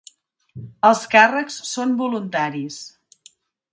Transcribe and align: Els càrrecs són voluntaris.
Els 0.89 1.03
càrrecs 1.11 1.59
són 1.73 1.93
voluntaris. 2.03 2.81